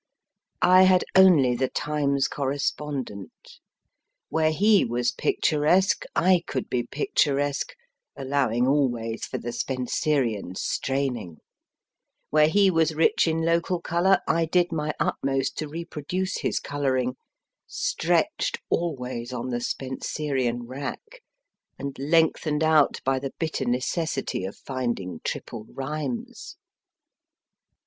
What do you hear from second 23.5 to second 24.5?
necessity